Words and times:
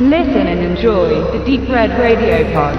Listen 0.00 0.46
and 0.46 0.60
enjoy 0.60 1.08
the 1.36 1.44
Deep 1.44 1.68
Red 1.68 1.90
Radio 1.98 2.44
Pod. 2.52 2.78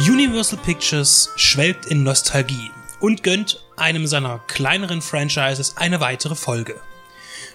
Universal 0.00 0.58
Pictures 0.64 1.30
schwelgt 1.36 1.86
in 1.86 2.02
Nostalgie 2.02 2.72
und 2.98 3.22
gönnt 3.22 3.64
einem 3.76 4.08
seiner 4.08 4.40
kleineren 4.48 5.00
Franchises 5.00 5.76
eine 5.76 6.00
weitere 6.00 6.34
Folge. 6.34 6.80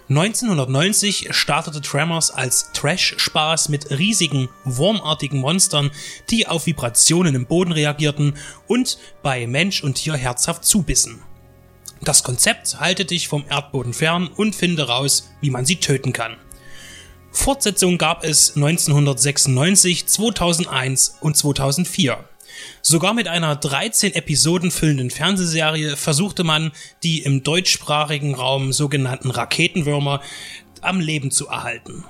1990 0.08 1.30
startete 1.32 1.82
Tremors 1.82 2.30
als 2.30 2.72
Trash-Spaß 2.74 3.70
mit 3.70 3.90
riesigen, 3.90 4.50
wurmartigen 4.64 5.40
Monstern, 5.40 5.90
die 6.30 6.48
auf 6.48 6.68
Vibrationen 6.68 7.34
im 7.34 7.48
Boden 7.48 7.72
reagierten 7.72 8.36
und 8.68 9.00
bei 9.24 9.48
Mensch 9.48 9.84
und 9.84 9.96
Tier 9.96 10.16
herzhaft 10.16 10.64
zubissen. 10.64 11.24
Das 12.04 12.22
Konzept 12.22 12.80
halte 12.80 13.06
dich 13.06 13.28
vom 13.28 13.46
Erdboden 13.50 13.94
fern 13.94 14.28
und 14.28 14.56
finde 14.56 14.88
raus, 14.88 15.32
wie 15.42 15.50
man 15.50 15.66
sie 15.66 15.78
töten 15.78 16.14
kann. 16.14 16.38
Fortsetzungen 17.32 17.98
gab 17.98 18.24
es 18.24 18.56
1996, 18.56 20.06
2001 20.06 21.18
und 21.20 21.36
2004. 21.36 22.24
Sogar 22.82 23.14
mit 23.14 23.28
einer 23.28 23.56
13 23.56 24.14
Episoden 24.14 24.72
füllenden 24.72 25.10
Fernsehserie 25.10 25.98
versuchte 25.98 26.44
man, 26.44 26.72
die 27.04 27.24
im 27.24 27.44
deutschsprachigen 27.44 28.36
Raum 28.36 28.74
sogenannten 28.74 29.32
Raketenwürmer 29.32 30.22
am 30.82 31.00
Leben 31.00 31.32
zu 31.32 31.48
erhalten. 31.48 32.04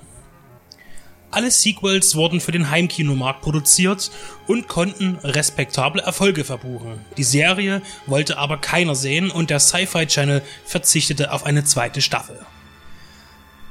Alle 1.31 1.51
Sequels 1.51 2.15
wurden 2.15 2.39
für 2.39 2.53
den 2.53 2.69
Heimkinomarkt 2.69 3.41
produziert 3.41 4.09
und 4.47 4.69
konnten 4.69 5.17
respektable 5.21 6.01
Erfolge 6.01 6.45
verbuchen. 6.45 7.01
Die 7.17 7.25
Serie 7.25 7.81
wollte 8.05 8.37
aber 8.37 8.57
keiner 8.57 8.95
sehen 8.95 9.31
und 9.31 9.49
der 9.49 9.59
Sci-Fi 9.59 10.07
Channel 10.07 10.41
verzichtete 10.63 11.33
auf 11.33 11.45
eine 11.45 11.65
zweite 11.65 12.01
Staffel. 12.01 12.39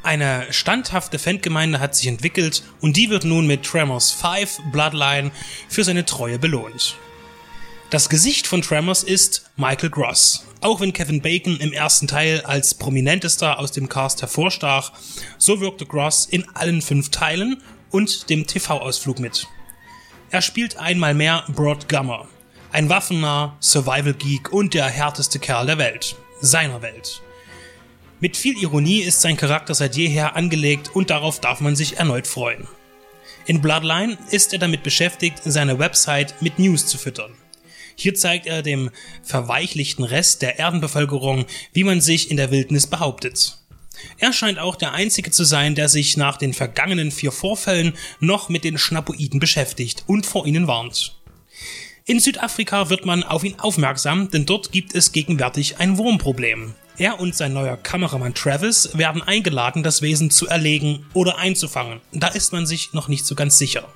Eine 0.05 0.53
standhafte 0.53 1.19
Fangemeinde 1.19 1.81
hat 1.81 1.97
sich 1.97 2.09
entwickelt 2.09 2.63
und 2.83 2.99
die 2.99 3.09
wird 3.09 3.25
nun 3.25 3.47
mit 3.47 3.63
Tremors 3.63 4.11
5 4.11 4.61
Bloodline 4.71 5.31
für 5.71 5.83
seine 5.83 6.05
Treue 6.05 6.39
belohnt. 6.39 6.97
Das 7.89 8.11
Gesicht 8.11 8.47
von 8.47 8.61
Tremors 8.61 9.03
ist 9.03 9.51
Michael 9.57 9.89
Gross. 9.89 10.47
Auch 10.61 10.81
wenn 10.81 10.93
Kevin 10.93 11.23
Bacon 11.23 11.59
im 11.59 11.73
ersten 11.73 12.07
Teil 12.07 12.43
als 12.43 12.75
prominentester 12.75 13.59
aus 13.59 13.73
dem 13.73 13.89
Cast 13.89 14.21
hervorstach, 14.21 14.93
so 15.39 15.61
wirkte 15.61 15.87
Gross 15.87 16.27
in 16.27 16.47
allen 16.55 16.83
fünf 16.83 17.09
Teilen 17.09 17.63
und 17.91 18.29
dem 18.29 18.47
TV-Ausflug 18.47 19.19
mit. 19.21 19.47
Er 20.31 20.43
spielt 20.43 20.77
einmal 20.77 21.15
mehr 21.15 21.45
Broad 21.49 21.89
Gummer, 21.89 22.29
ein 22.73 22.91
waffennah 22.91 23.57
Survival-Geek 23.59 24.53
und 24.53 24.75
der 24.75 24.87
härteste 24.87 25.39
Kerl 25.39 25.65
der 25.65 25.79
Welt, 25.79 26.15
seiner 26.43 26.83
Welt. 26.83 27.23
Mit 28.25 28.39
viel 28.39 28.57
Ironie 28.57 29.03
ist 29.03 29.21
sein 29.21 29.37
Charakter 29.37 29.75
seit 29.75 29.97
jeher 29.97 30.35
angelegt 30.35 30.93
und 30.95 31.11
darauf 31.11 31.41
darf 31.41 31.61
man 31.61 31.77
sich 31.77 31.99
erneut 31.99 32.27
freuen. 32.27 32.67
In 33.45 33.61
Bloodline 33.61 34.17
ist 34.31 34.55
er 34.55 34.59
damit 34.59 34.83
beschäftigt, 34.83 35.43
seine 35.45 35.79
Website 35.79 36.41
mit 36.41 36.59
News 36.59 36.87
zu 36.87 36.97
füttern. 36.97 37.35
Hier 37.97 38.15
zeigt 38.15 38.47
er 38.47 38.63
dem 38.63 38.89
verweichlichten 39.23 40.05
Rest 40.05 40.41
der 40.41 40.59
Erdenbevölkerung, 40.59 41.45
wie 41.75 41.85
man 41.85 42.01
sich 42.01 42.31
in 42.31 42.39
der 42.39 42.51
Wildnis 42.51 42.87
behauptet. 42.87 43.59
Er 44.17 44.33
scheint 44.33 44.59
auch 44.59 44.77
der 44.77 44.95
Einzige 44.95 45.31
zu 45.31 45.45
sein, 45.45 45.75
der 45.75 45.91
sich 45.91 46.17
nach 46.17 46.39
den 46.39 46.55
vergangenen 46.55 47.11
vier 47.11 47.31
Vorfällen 47.31 47.93
noch 48.21 48.49
mit 48.49 48.65
den 48.65 48.79
Schnapoiden 48.79 49.39
beschäftigt 49.39 50.05
und 50.07 50.25
vor 50.25 50.47
ihnen 50.47 50.67
warnt. 50.67 51.21
In 52.07 52.21
Südafrika 52.21 52.89
wird 52.89 53.05
man 53.05 53.23
auf 53.23 53.45
ihn 53.45 53.59
aufmerksam, 53.59 54.31
denn 54.31 54.47
dort 54.47 54.73
gibt 54.73 54.95
es 54.95 55.13
gegenwärtig 55.13 55.77
ein 55.77 55.99
Wurmproblem. 55.99 56.75
Er 56.97 57.19
und 57.19 57.35
sein 57.35 57.53
neuer 57.53 57.77
Kameramann 57.77 58.35
Travis 58.35 58.97
werden 58.97 59.21
eingeladen, 59.21 59.83
das 59.83 60.01
Wesen 60.01 60.31
zu 60.31 60.47
erlegen 60.47 61.05
oder 61.13 61.39
einzufangen. 61.39 62.01
Da 62.13 62.29
ist 62.29 62.53
man 62.53 62.67
sich 62.67 62.93
noch 62.93 63.09
nicht 63.09 63.27
so 63.27 63.35
ganz 63.35 63.59
sicher. 63.59 63.89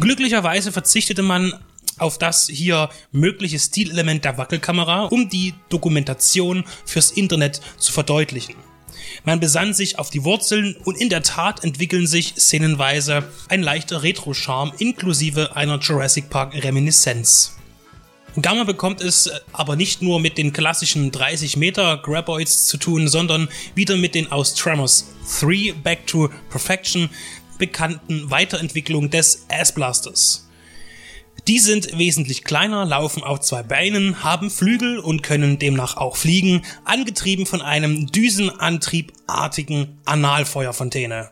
Glücklicherweise 0.00 0.72
verzichtete 0.72 1.22
man 1.22 1.54
auf 1.98 2.18
das 2.18 2.48
hier 2.48 2.88
mögliche 3.12 3.60
Stilelement 3.60 4.24
der 4.24 4.38
Wackelkamera, 4.38 5.04
um 5.04 5.28
die 5.28 5.54
Dokumentation 5.68 6.64
fürs 6.84 7.12
Internet 7.12 7.60
zu 7.78 7.92
verdeutlichen. 7.92 8.56
Man 9.24 9.38
besann 9.38 9.72
sich 9.72 9.98
auf 9.98 10.10
die 10.10 10.24
Wurzeln 10.24 10.76
und 10.84 11.00
in 11.00 11.10
der 11.10 11.22
Tat 11.22 11.62
entwickeln 11.62 12.06
sich 12.06 12.34
szenenweise 12.38 13.28
ein 13.48 13.62
leichter 13.62 14.02
Retro-Charme 14.02 14.72
inklusive 14.78 15.54
einer 15.54 15.78
Jurassic 15.78 16.28
Park 16.30 16.54
Reminiszenz. 16.54 17.59
Gamma 18.40 18.62
bekommt 18.62 19.00
es 19.00 19.28
aber 19.52 19.74
nicht 19.74 20.02
nur 20.02 20.20
mit 20.20 20.38
den 20.38 20.52
klassischen 20.52 21.10
30 21.10 21.56
Meter 21.56 21.96
Graboids 21.96 22.66
zu 22.66 22.76
tun, 22.76 23.08
sondern 23.08 23.48
wieder 23.74 23.96
mit 23.96 24.14
den 24.14 24.30
aus 24.30 24.54
Tremors 24.54 25.06
3 25.40 25.74
Back 25.82 26.06
to 26.06 26.30
Perfection 26.48 27.10
bekannten 27.58 28.30
Weiterentwicklungen 28.30 29.10
des 29.10 29.46
Ass 29.48 29.74
Blasters. 29.74 30.48
Die 31.48 31.58
sind 31.58 31.98
wesentlich 31.98 32.44
kleiner, 32.44 32.84
laufen 32.84 33.24
auf 33.24 33.40
zwei 33.40 33.64
Beinen, 33.64 34.22
haben 34.22 34.50
Flügel 34.50 34.98
und 34.98 35.22
können 35.22 35.58
demnach 35.58 35.96
auch 35.96 36.16
fliegen, 36.16 36.62
angetrieben 36.84 37.46
von 37.46 37.62
einem 37.62 38.06
düsenantriebartigen 38.06 39.98
Analfeuerfontäne. 40.04 41.30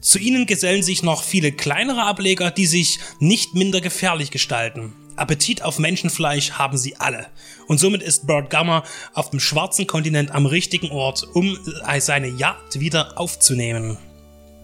Zu 0.00 0.18
ihnen 0.18 0.46
gesellen 0.46 0.82
sich 0.82 1.02
noch 1.02 1.22
viele 1.22 1.52
kleinere 1.52 2.02
Ableger, 2.02 2.50
die 2.50 2.66
sich 2.66 2.98
nicht 3.20 3.54
minder 3.54 3.80
gefährlich 3.80 4.30
gestalten. 4.30 4.92
Appetit 5.16 5.62
auf 5.62 5.78
Menschenfleisch 5.78 6.52
haben 6.52 6.76
sie 6.76 6.96
alle. 6.96 7.26
Und 7.66 7.78
somit 7.78 8.02
ist 8.02 8.26
Bert 8.26 8.50
Gummer 8.50 8.84
auf 9.12 9.30
dem 9.30 9.40
schwarzen 9.40 9.86
Kontinent 9.86 10.30
am 10.30 10.46
richtigen 10.46 10.90
Ort, 10.90 11.26
um 11.34 11.58
seine 11.98 12.28
Jagd 12.28 12.80
wieder 12.80 13.18
aufzunehmen. 13.18 13.98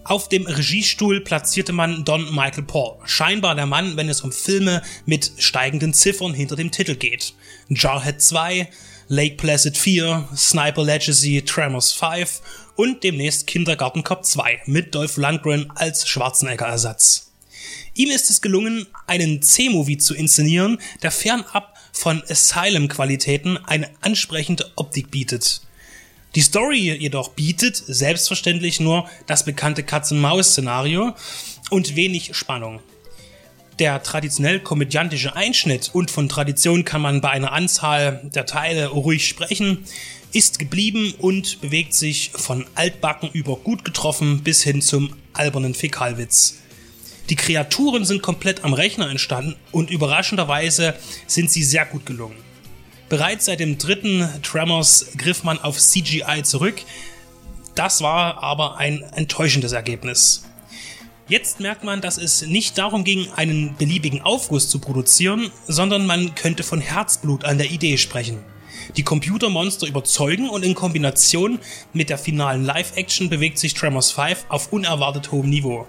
Auf 0.03 0.29
dem 0.29 0.47
Regiestuhl 0.47 1.21
platzierte 1.21 1.73
man 1.73 2.03
Don 2.03 2.33
Michael 2.33 2.63
Paul, 2.63 2.97
scheinbar 3.05 3.53
der 3.53 3.67
Mann, 3.67 3.97
wenn 3.97 4.09
es 4.09 4.21
um 4.21 4.31
Filme 4.31 4.81
mit 5.05 5.31
steigenden 5.37 5.93
Ziffern 5.93 6.33
hinter 6.33 6.55
dem 6.55 6.71
Titel 6.71 6.95
geht. 6.95 7.35
Jarhead 7.69 8.21
2, 8.21 8.67
Lake 9.09 9.35
Placid 9.35 9.77
4, 9.77 10.27
Sniper 10.35 10.83
Legacy, 10.83 11.43
Tremors 11.43 11.91
5 11.93 12.41
und 12.75 13.03
demnächst 13.03 13.45
Kindergarten 13.45 14.03
Cop 14.03 14.25
2 14.25 14.61
mit 14.65 14.95
Dolph 14.95 15.17
Lundgren 15.17 15.71
als 15.75 16.07
Schwarzenegger-Ersatz. 16.07 17.30
Ihm 17.93 18.09
ist 18.11 18.29
es 18.29 18.41
gelungen, 18.41 18.87
einen 19.07 19.41
C-Movie 19.41 19.97
zu 19.97 20.15
inszenieren, 20.15 20.79
der 21.01 21.11
fernab 21.11 21.77
von 21.91 22.23
Asylum-Qualitäten 22.29 23.57
eine 23.57 23.89
ansprechende 24.01 24.71
Optik 24.75 25.11
bietet. 25.11 25.61
Die 26.35 26.41
Story 26.41 26.93
jedoch 26.93 27.29
bietet 27.29 27.75
selbstverständlich 27.75 28.79
nur 28.79 29.09
das 29.27 29.43
bekannte 29.43 29.83
Katz-und-Maus-Szenario 29.83 31.13
und 31.69 31.95
wenig 31.95 32.35
Spannung. 32.35 32.79
Der 33.79 34.01
traditionell 34.03 34.59
komödiantische 34.59 35.35
Einschnitt, 35.35 35.89
und 35.93 36.11
von 36.11 36.29
Tradition 36.29 36.85
kann 36.85 37.01
man 37.01 37.19
bei 37.19 37.31
einer 37.31 37.51
Anzahl 37.51 38.21
der 38.33 38.45
Teile 38.45 38.87
ruhig 38.87 39.27
sprechen, 39.27 39.85
ist 40.31 40.59
geblieben 40.59 41.13
und 41.17 41.59
bewegt 41.61 41.93
sich 41.93 42.31
von 42.33 42.65
altbacken 42.75 43.29
über 43.33 43.55
gut 43.57 43.83
getroffen 43.83 44.43
bis 44.43 44.63
hin 44.63 44.81
zum 44.81 45.13
albernen 45.33 45.73
Fäkalwitz. 45.73 46.59
Die 47.31 47.37
Kreaturen 47.37 48.03
sind 48.03 48.21
komplett 48.21 48.65
am 48.65 48.73
Rechner 48.73 49.09
entstanden 49.09 49.55
und 49.71 49.89
überraschenderweise 49.89 50.95
sind 51.27 51.49
sie 51.49 51.63
sehr 51.63 51.85
gut 51.85 52.05
gelungen. 52.05 52.35
Bereits 53.07 53.45
seit 53.45 53.61
dem 53.61 53.77
dritten 53.77 54.27
Tremors 54.43 55.13
griff 55.15 55.45
man 55.45 55.57
auf 55.57 55.79
CGI 55.79 56.43
zurück. 56.43 56.81
Das 57.73 58.01
war 58.01 58.43
aber 58.43 58.79
ein 58.79 59.01
enttäuschendes 59.15 59.71
Ergebnis. 59.71 60.43
Jetzt 61.29 61.61
merkt 61.61 61.85
man, 61.85 62.01
dass 62.01 62.17
es 62.17 62.41
nicht 62.41 62.77
darum 62.77 63.05
ging, 63.05 63.29
einen 63.37 63.77
beliebigen 63.77 64.21
Aufguss 64.21 64.69
zu 64.69 64.79
produzieren, 64.79 65.51
sondern 65.69 66.05
man 66.05 66.35
könnte 66.35 66.63
von 66.63 66.81
Herzblut 66.81 67.45
an 67.45 67.57
der 67.57 67.71
Idee 67.71 67.97
sprechen. 67.97 68.39
Die 68.97 69.03
Computermonster 69.03 69.87
überzeugen 69.87 70.49
und 70.49 70.65
in 70.65 70.75
Kombination 70.75 71.59
mit 71.93 72.09
der 72.09 72.17
finalen 72.17 72.65
Live-Action 72.65 73.29
bewegt 73.29 73.57
sich 73.57 73.73
Tremors 73.73 74.11
5 74.11 74.47
auf 74.49 74.73
unerwartet 74.73 75.31
hohem 75.31 75.49
Niveau. 75.49 75.87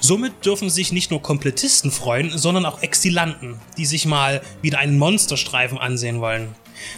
Somit 0.00 0.44
dürfen 0.44 0.70
sich 0.70 0.92
nicht 0.92 1.10
nur 1.10 1.22
Komplettisten 1.22 1.90
freuen, 1.90 2.36
sondern 2.36 2.66
auch 2.66 2.82
Exilanten, 2.82 3.58
die 3.76 3.86
sich 3.86 4.06
mal 4.06 4.40
wieder 4.62 4.78
einen 4.78 4.98
Monsterstreifen 4.98 5.78
ansehen 5.78 6.20
wollen. 6.20 6.54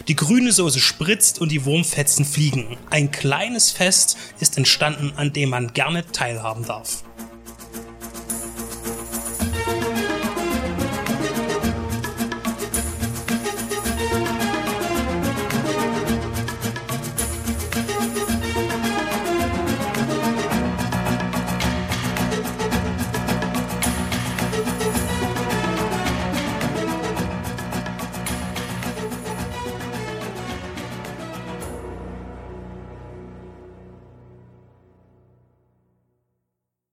Die 0.07 0.15
grüne 0.15 0.51
Soße 0.51 0.79
spritzt 0.79 1.39
und 1.39 1.51
die 1.51 1.65
Wurmfetzen 1.65 2.25
fliegen. 2.25 2.77
Ein 2.89 3.11
kleines 3.11 3.71
Fest 3.71 4.17
ist 4.39 4.57
entstanden, 4.57 5.13
an 5.15 5.33
dem 5.33 5.49
man 5.49 5.73
gerne 5.73 6.05
teilhaben 6.11 6.65
darf. 6.65 7.03